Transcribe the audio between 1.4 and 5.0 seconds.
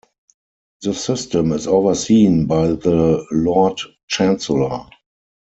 is overseen by the Lord Chancellor.